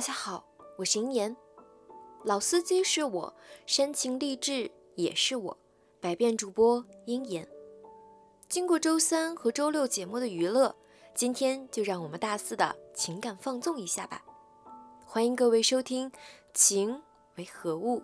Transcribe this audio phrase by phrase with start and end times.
[0.00, 0.42] 大家好，
[0.78, 1.36] 我是银言，
[2.24, 3.34] 老司机是我，
[3.66, 5.58] 深情励志也是我，
[6.00, 7.46] 百变主播鹰言。
[8.48, 10.74] 经过周三和周六节目的娱乐，
[11.14, 14.24] 今天就让我们大四的情感放纵一下吧。
[15.04, 16.10] 欢迎各位收听
[16.54, 17.02] 《情
[17.36, 18.00] 为何物》。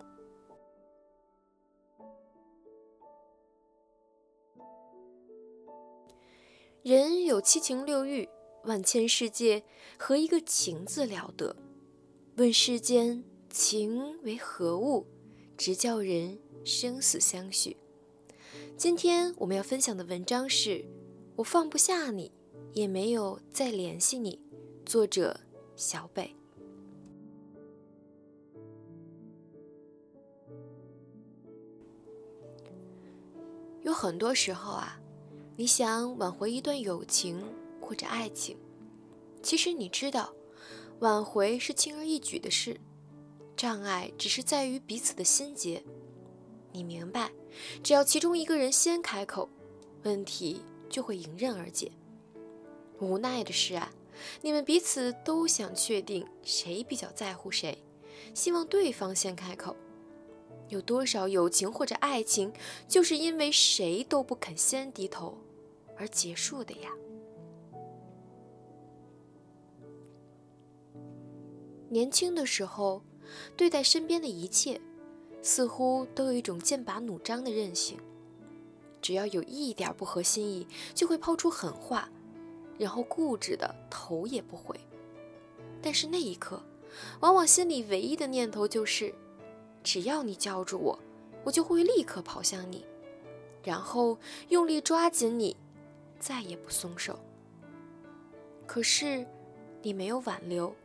[6.83, 8.29] 人有七情六欲，
[8.65, 9.63] 万千世界，
[9.97, 11.55] 和一个情字了得？
[12.37, 15.07] 问世间情为何物，
[15.57, 17.75] 直叫人生死相许。
[18.77, 20.69] 今天我们要分享的文章是
[21.35, 22.31] 《我放不下你，
[22.73, 24.39] 也没有再联系你》，
[24.87, 25.39] 作者
[25.75, 26.31] 小北。
[33.81, 35.01] 有很多时候啊，
[35.55, 37.41] 你想挽回一段友情
[37.81, 38.55] 或者爱情，
[39.41, 40.31] 其实你知道。
[40.99, 42.79] 挽回是轻而易举的事，
[43.55, 45.83] 障碍只是在于彼此的心结。
[46.71, 47.31] 你明白，
[47.83, 49.47] 只要其中一个人先开口，
[50.03, 51.91] 问题就会迎刃而解。
[52.99, 53.93] 无奈的是啊，
[54.41, 57.77] 你们彼此都想确定谁比较在乎谁，
[58.33, 59.75] 希望对方先开口。
[60.69, 62.51] 有多少友情或者爱情，
[62.87, 65.37] 就是因为谁都不肯先低头
[65.95, 66.89] 而结束的呀？
[71.89, 73.01] 年轻的时候，
[73.55, 74.81] 对待身边的一切，
[75.41, 77.97] 似乎都有一种剑拔弩张的韧性。
[79.01, 82.09] 只要有一点不合心意，就会抛出狠话，
[82.77, 84.77] 然后固执的头也不回。
[85.81, 86.61] 但是那一刻，
[87.21, 89.13] 往往心里唯一的念头就是：
[89.83, 90.99] 只要你叫住我，
[91.45, 92.83] 我就会立刻跑向你，
[93.63, 94.17] 然后
[94.49, 95.55] 用力抓紧你，
[96.19, 97.17] 再也不松手。
[98.65, 99.25] 可是，
[99.81, 100.75] 你没有挽留。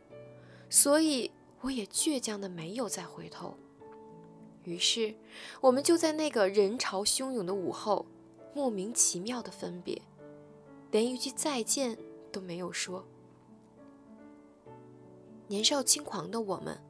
[0.73, 1.29] 所以，
[1.61, 3.55] 我也倔强的没有再回头。
[4.63, 5.13] 于是，
[5.61, 8.07] 我们就在那个人潮汹涌的午后，
[8.55, 10.01] 莫名其妙的分别，
[10.89, 11.95] 连一句再见
[12.31, 13.05] 都没有说。
[15.45, 16.81] 年少轻狂的我们，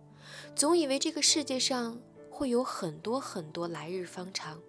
[0.55, 1.99] 总以为这个世界上
[2.31, 4.61] 会有很多很多来日方长，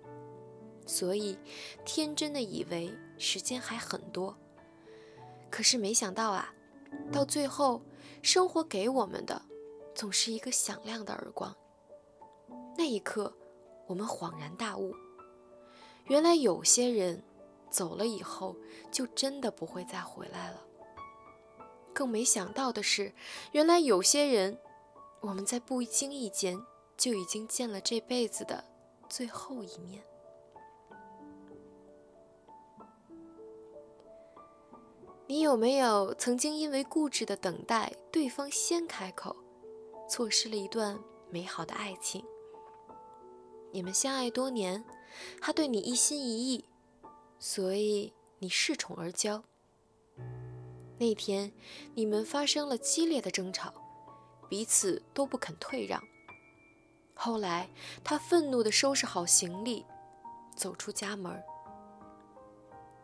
[0.87, 1.39] 所以
[1.85, 4.37] 天真的以为时间还很多。
[5.49, 6.53] 可是没想到啊，
[7.13, 7.81] 到最后。
[8.25, 9.43] 生活给我们的，
[9.95, 11.55] 总是一个响亮的耳光。
[12.75, 13.31] 那一刻，
[13.87, 14.95] 我们恍然大悟，
[16.07, 17.23] 原来有些人
[17.69, 18.57] 走了以后，
[18.91, 20.63] 就真的不会再回来了。
[21.93, 23.13] 更没想到的是，
[23.53, 24.59] 原来有些人，
[25.21, 26.59] 我们在不经意间
[26.97, 28.65] 就已经见了这辈子的
[29.07, 30.03] 最后一面。
[35.27, 39.35] 你有没有曾经因为固执的等待对方先开口，
[40.07, 40.99] 错失了一段
[41.31, 42.23] 美好的爱情？
[43.73, 44.85] 你们相爱多年，
[45.41, 46.67] 他对你一心一意，
[47.39, 49.43] 所以你恃宠而骄。
[50.99, 51.51] 那天
[51.95, 53.73] 你们发生了激烈的争吵，
[54.51, 56.03] 彼此都不肯退让。
[57.15, 57.71] 后来
[58.05, 59.87] 他愤怒地收拾好行李，
[60.55, 61.43] 走出家门，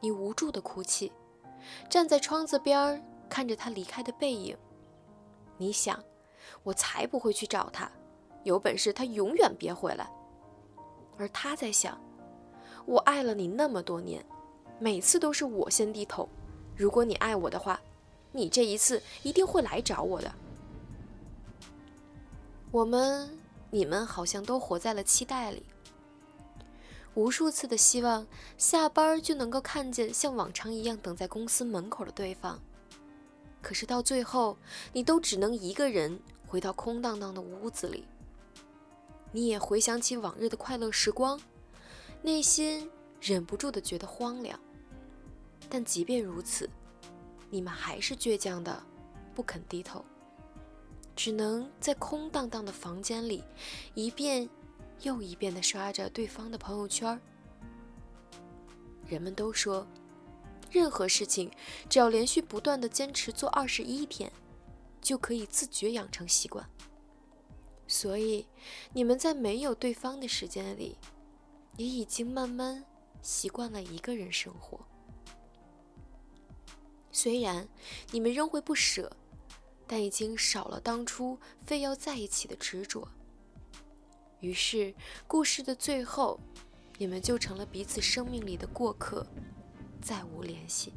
[0.01, 1.11] 你无助地哭泣。
[1.89, 4.57] 站在窗子边儿看着他离开的背影，
[5.57, 6.03] 你想，
[6.63, 7.91] 我才不会去找他，
[8.45, 10.11] 有本事他永远别回来。
[11.17, 12.01] 而他在想，
[12.87, 14.25] 我爱了你那么多年，
[14.79, 16.29] 每次都是我先低头。
[16.77, 17.79] 如果你爱我的话，
[18.33, 20.33] 你这一次一定会来找我的。
[22.71, 23.29] 我们，
[23.71, 25.63] 你们好像都活在了期待里。
[27.15, 28.27] 无数次的希望
[28.57, 32.61] 下班就能够看见像往常一样等在公司门口的对方，
[33.61, 34.57] 可是到最后，
[34.93, 38.07] 你都只能一个人回到空荡荡的屋子里。
[39.33, 41.41] 你也回想起往日的快乐时光，
[42.23, 42.89] 内心
[43.21, 44.59] 忍不住的觉得荒凉。
[45.69, 46.71] 但即便如此，
[47.51, 48.83] 你们还是倔强的
[49.35, 50.05] 不肯低头，
[51.15, 53.43] 只能在空荡荡的房间里
[53.95, 54.49] 一遍。
[55.03, 57.21] 又一遍地刷着对方的朋友圈。
[59.07, 59.87] 人们都说，
[60.71, 61.51] 任何事情
[61.89, 64.31] 只要连续不断地坚持做二十一天，
[65.01, 66.69] 就可以自觉养成习惯。
[67.89, 68.47] 所以，
[68.93, 70.97] 你们在没有对方的时间里，
[71.77, 72.85] 也已经慢慢
[73.21, 74.79] 习惯了一个人生活。
[77.11, 77.69] 虽然
[78.13, 79.11] 你们仍会不舍，
[79.89, 81.37] 但已经少了当初
[81.67, 83.09] 非要在一起的执着。
[84.41, 84.95] 于是，
[85.27, 86.41] 故事的最后，
[86.97, 89.27] 你们就成了彼此生命里的过客，
[90.01, 90.93] 再无联系。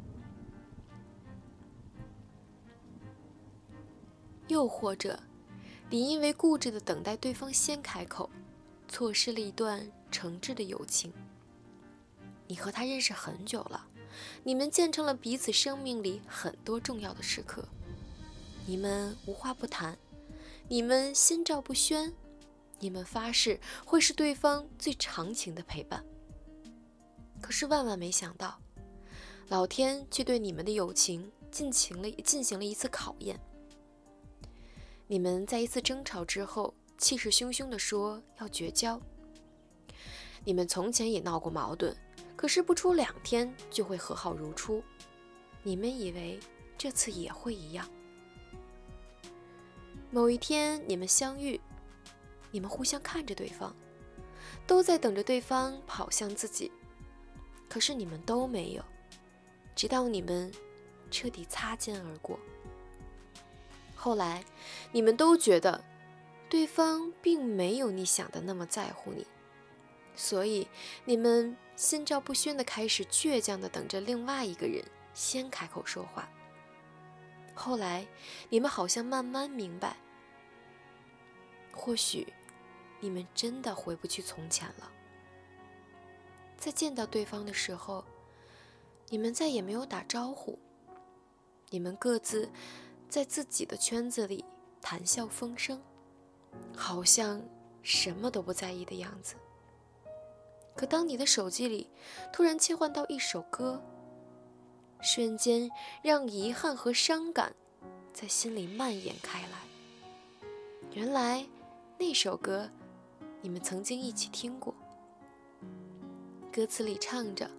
[4.48, 5.19] 又或者，
[5.90, 8.30] 你因为固执的等待对方先开口，
[8.88, 11.12] 错失了一段诚挚的友情。
[12.48, 13.88] 你和他认识很久了，
[14.44, 17.68] 你们见证了彼此生命里很多重要的时刻，
[18.66, 19.98] 你们无话不谈，
[20.68, 22.13] 你们心照不宣，
[22.83, 26.03] 你们发誓会是对方最长情的陪伴。
[27.41, 28.59] 可是万万没想到，
[29.47, 33.39] 老天却对你们的友情进行了进行了一次考验。
[35.07, 39.00] 你们在一次争吵之后，气势汹汹地说要绝交。
[40.44, 41.95] 你们从前也闹过矛盾，
[42.35, 44.83] 可是不出两天就会和好如初。
[45.62, 46.38] 你们以为
[46.77, 47.89] 这次也会一样。
[50.12, 51.59] 某一天你们相遇，
[52.54, 53.76] 你们互相看着对方，
[54.68, 56.72] 都在等着对方跑向自己。
[57.68, 58.84] 可是你们都没有，
[59.76, 60.52] 直到你们
[61.10, 62.40] 彻底擦肩而过。
[63.96, 64.44] 后来，
[64.92, 65.84] 你们都觉得
[66.48, 69.26] 对方并没有你想的那么在乎你，
[70.16, 70.68] 所以
[71.06, 74.86] 你们心照不宣的开始倔强的等着另外一个人
[75.16, 76.30] 先开口说话。
[77.56, 78.06] 后来，
[78.50, 79.98] 你们好像慢慢明白，
[81.72, 82.32] 或许
[83.04, 84.90] 你们真的回不去从前了。
[86.58, 88.06] 在见到对方的时候，
[89.10, 90.58] 你们再也没有打招呼。
[91.70, 92.50] 你们各自
[93.10, 94.46] 在自己的圈子里
[94.82, 95.82] 谈笑风生，
[96.74, 97.42] 好像
[97.82, 99.36] 什么都不在意的样子。
[100.74, 101.90] 可当你的手机里
[102.32, 103.84] 突然切换到一首歌，
[105.02, 105.70] 瞬间
[106.02, 107.54] 让遗憾和伤感
[108.14, 109.58] 在心里蔓延开来。
[110.94, 111.46] 原来
[111.98, 112.72] 那首歌，
[113.44, 114.74] 你们曾经一起听过。
[116.50, 117.51] 歌词里唱着：“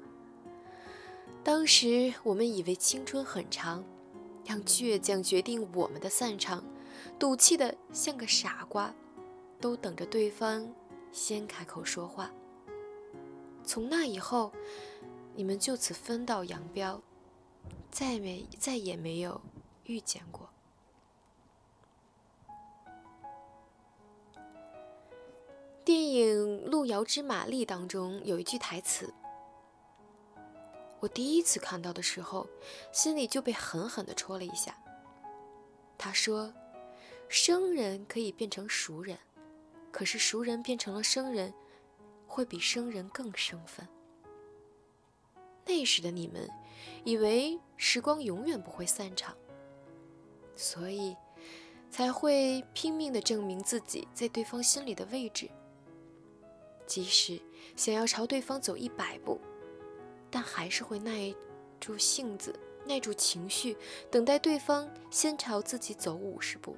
[1.45, 3.85] 当时我们以为青春很长，
[4.47, 6.65] 让倔强决定我们的散场，
[7.19, 8.95] 赌气的像个傻瓜，
[9.61, 10.67] 都等着对方
[11.13, 12.33] 先开口说话。
[13.63, 14.53] 从那以后，
[15.35, 17.03] 你们就此分道扬镳，
[17.91, 19.39] 再没再也没有
[19.85, 20.49] 遇见过。”
[25.95, 29.15] 电影《路遥知马力》当中有一句台词，
[30.99, 32.49] 我第一次看到的时候，
[32.91, 34.77] 心里就被狠狠地戳了一下。
[35.97, 36.53] 他说
[37.31, 39.17] ：“生人可以变成熟人，
[39.93, 41.55] 可是熟人变成了生人，
[42.27, 43.87] 会比生人更生分。”
[45.65, 46.51] 那时的你们，
[47.05, 49.33] 以为时光永远不会散场，
[50.57, 51.17] 所以
[51.89, 55.49] 才会拼命地证明自己在对方心里的位置。
[56.87, 57.41] 即使
[57.77, 59.41] 想要朝对方走一百步，
[60.31, 61.35] 但还是会耐
[61.81, 62.55] 住性子、
[62.87, 63.77] 耐住情绪，
[64.11, 66.77] 等待对方先朝自己走五十步。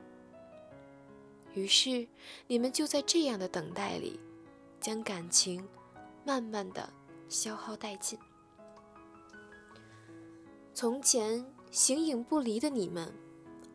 [1.55, 2.07] 于是，
[2.47, 4.21] 你们就在这样的等待里，
[4.81, 5.67] 将感情
[6.25, 6.89] 慢慢的
[7.29, 8.19] 消耗殆尽。
[10.75, 13.11] 从前形影不离的你们，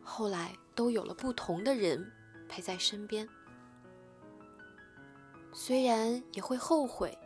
[0.00, 2.10] 后来都有了不同的人
[2.48, 3.28] 陪在身边。
[5.52, 7.16] 虽然也会后悔，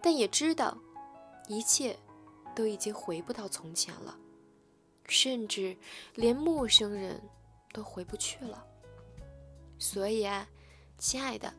[0.00, 0.76] 但也知道
[1.46, 1.96] 一切
[2.54, 4.16] 都已经回不到从前了，
[5.06, 5.76] 甚至
[6.14, 7.20] 连陌生人
[7.72, 8.64] 都回不去了。
[9.78, 10.48] 所以啊，
[10.98, 11.52] 亲爱的，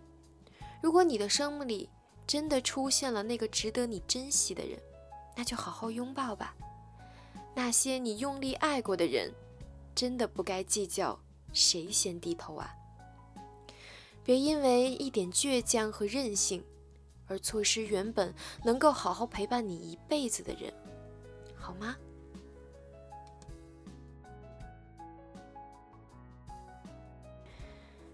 [0.81, 1.89] 如果你的生命里
[2.25, 4.79] 真的出现了那个值得你珍惜的人，
[5.35, 6.55] 那就好好拥抱吧。
[7.53, 9.31] 那些你用力爱过的人，
[9.93, 11.19] 真的不该计较
[11.53, 12.73] 谁先低头啊。
[14.27, 16.61] 别因为一点倔强和任性，
[17.27, 20.69] 而错失原本能够好好陪伴你一辈子的人，
[21.55, 21.95] 好吗？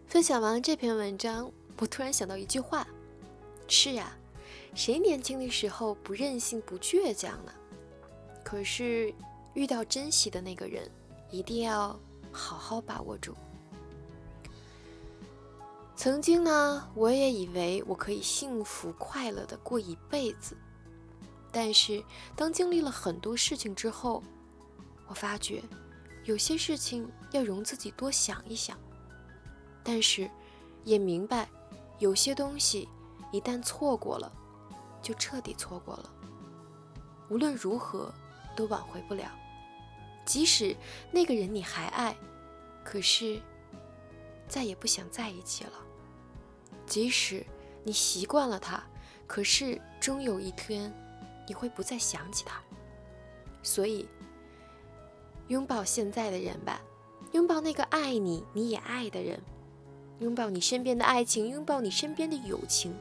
[0.05, 2.87] 分享完这篇文章，我突然想到一句话：
[3.67, 4.15] 是呀，
[4.75, 7.51] 谁年轻的时候不任性、不倔强呢？
[8.43, 9.11] 可是
[9.55, 10.87] 遇到珍惜的那个人，
[11.31, 11.99] 一定要
[12.31, 13.35] 好好把握住。
[15.95, 20.57] 曾经呢，我也以为我可以幸福快乐的过一辈子，
[21.51, 22.03] 但是
[22.35, 24.21] 当经历了很多事情之后，
[25.07, 25.63] 我发觉
[26.25, 28.77] 有些事情要容自己多想一想，
[29.83, 30.29] 但是
[30.83, 31.47] 也明白
[31.99, 32.89] 有些东西
[33.31, 34.29] 一旦错过了，
[35.01, 36.09] 就彻底错过了，
[37.29, 38.11] 无论如何
[38.57, 39.31] 都挽回不了。
[40.25, 40.75] 即使
[41.11, 42.17] 那个人你还爱，
[42.83, 43.39] 可是。
[44.53, 45.71] 再也不想在一起了。
[46.85, 47.43] 即使
[47.83, 48.83] 你习惯了他，
[49.25, 50.93] 可是终有一天
[51.47, 52.61] 你会不再想起他。
[53.63, 54.07] 所以，
[55.47, 56.79] 拥抱现在的人吧，
[57.31, 59.41] 拥抱那个爱你、你也爱的人，
[60.19, 62.93] 拥抱你身边的爱情，拥抱你身边的友情。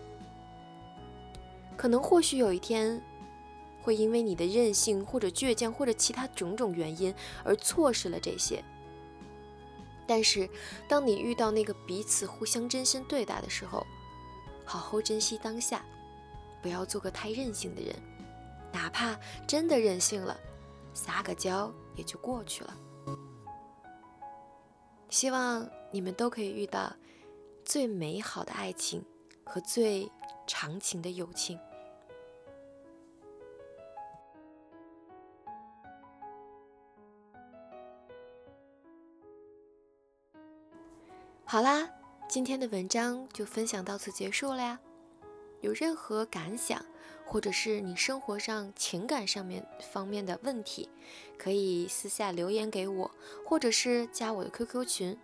[1.77, 2.99] 可能或许有一天，
[3.83, 8.65] 会因为你的任性或者倔强或者其他种种原因而错失了这些。
[10.07, 10.49] 但是，
[10.89, 13.87] 当你遇到那个彼此互相真心对待的时候，
[14.65, 15.85] 好好珍惜当下，
[16.61, 17.95] 不要做个太任性的人。
[18.73, 20.37] 哪怕真的任性了，
[20.95, 22.77] 撒个娇也就过去了。
[25.11, 26.91] 希望你们都可以遇到
[27.65, 29.05] 最美好的爱情
[29.45, 30.11] 和最
[30.47, 31.59] 长情的友情。
[41.53, 41.87] 好啦，
[42.31, 44.81] 今天的文章就分享到此结束了呀。
[45.61, 46.83] 有任何感想，
[47.27, 50.89] 或者是你生活上情感上面方面的问题，
[51.37, 53.11] 可以私下留言给我，
[53.45, 55.19] 或者是加我的 QQ 群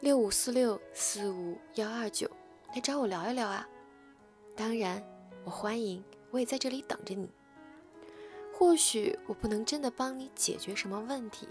[0.00, 2.28] 六五四六四五幺二九
[2.74, 3.68] 来找我聊一聊啊。
[4.56, 5.00] 当然，
[5.44, 6.02] 我欢迎，
[6.32, 7.30] 我也在这里等着你。
[8.52, 11.46] 或许我不能真的帮你解决什么问题。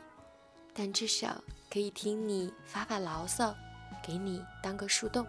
[0.75, 1.41] 但至少
[1.73, 3.55] 可以听你发发牢骚，
[4.05, 5.25] 给你当个树洞。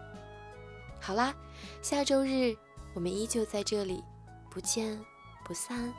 [1.01, 1.33] 好啦，
[1.81, 2.55] 下周日
[2.93, 4.03] 我们依旧在这里，
[4.47, 5.03] 不见
[5.43, 5.91] 不散。